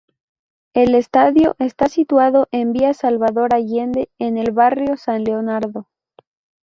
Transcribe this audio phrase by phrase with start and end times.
[0.73, 5.87] El estadio está situado en Via Salvador Allende, en el barrio San Leonardo.